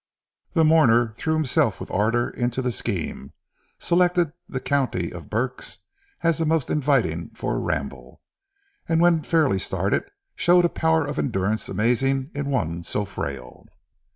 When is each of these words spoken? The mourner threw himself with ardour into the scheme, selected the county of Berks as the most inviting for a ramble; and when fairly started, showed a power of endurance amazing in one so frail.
The 0.53 0.63
mourner 0.63 1.13
threw 1.15 1.35
himself 1.35 1.79
with 1.79 1.91
ardour 1.91 2.31
into 2.31 2.63
the 2.63 2.71
scheme, 2.71 3.33
selected 3.77 4.33
the 4.49 4.59
county 4.59 5.11
of 5.13 5.29
Berks 5.29 5.77
as 6.23 6.39
the 6.39 6.45
most 6.47 6.71
inviting 6.71 7.29
for 7.35 7.55
a 7.57 7.59
ramble; 7.59 8.19
and 8.89 8.99
when 8.99 9.21
fairly 9.21 9.59
started, 9.59 10.09
showed 10.35 10.65
a 10.65 10.69
power 10.69 11.05
of 11.05 11.19
endurance 11.19 11.69
amazing 11.69 12.31
in 12.33 12.49
one 12.49 12.83
so 12.83 13.05
frail. 13.05 13.67